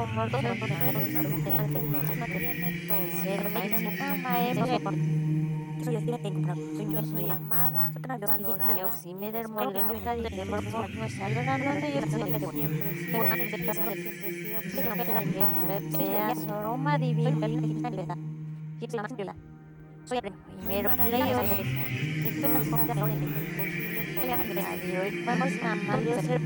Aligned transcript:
Vamos 25.26 25.52
a 25.62 25.64
mandar 25.76 26.24
ser 26.24 26.40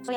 soy 0.02 0.16